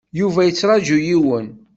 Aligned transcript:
Yuba 0.19 0.41
yettṛaju 0.47 0.97
yiwen. 1.07 1.47